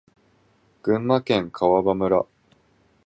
[0.81, 2.25] 群馬県川場村